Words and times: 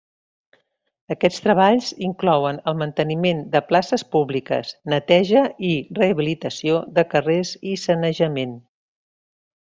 Aquests 1.15 1.41
treballs 1.47 1.89
inclouen 2.07 2.61
el 2.71 2.79
manteniment 2.79 3.43
de 3.55 3.61
places 3.73 4.05
públiques, 4.17 4.71
neteja 4.95 5.43
i 5.73 5.77
rehabilitació 6.03 6.79
de 6.97 7.05
carrers 7.15 7.53
i 7.73 7.79
sanejament. 7.87 8.57